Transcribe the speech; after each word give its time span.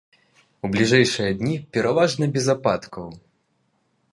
У 0.67 0.69
бліжэйшыя 0.75 1.35
дні 1.41 1.55
пераважна 1.77 2.31
без 2.39 2.45
ападкаў. 2.55 3.07